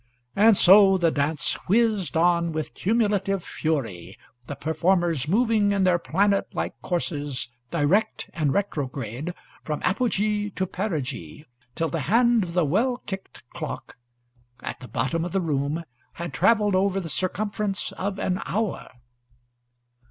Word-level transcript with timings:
And 0.35 0.57
so 0.57 0.97
the 0.97 1.11
dance 1.11 1.53
whizzed 1.69 2.17
on 2.17 2.53
with 2.53 2.73
cumulative 2.73 3.43
fury, 3.43 4.17
the 4.47 4.55
performers 4.55 5.27
moving 5.27 5.73
in 5.73 5.83
their 5.83 5.99
planet 5.99 6.47
like 6.55 6.73
courses, 6.81 7.49
direct 7.69 8.27
and 8.33 8.51
retrograde, 8.51 9.35
from 9.63 9.79
apogee 9.83 10.49
to 10.49 10.65
perigee, 10.65 11.45
till 11.75 11.89
the 11.89 11.99
hand 12.09 12.41
of 12.41 12.53
the 12.53 12.65
well 12.65 12.97
kicked 12.97 13.43
clock 13.51 13.95
at 14.63 14.79
the 14.79 14.87
bottom 14.87 15.23
of 15.23 15.33
the 15.33 15.39
room 15.39 15.83
had 16.13 16.33
travelled 16.33 16.75
over 16.75 16.99
the 16.99 17.07
circumference 17.07 17.91
of 17.91 18.17
an 18.17 18.41
hour. 18.47 18.87